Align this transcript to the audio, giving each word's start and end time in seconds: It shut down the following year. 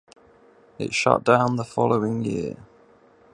It 0.79 0.95
shut 0.95 1.23
down 1.23 1.57
the 1.57 1.63
following 1.63 2.25
year. 2.25 2.55